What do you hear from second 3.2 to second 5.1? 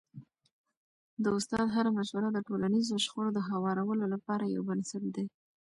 د هوارولو لپاره یو بنسټ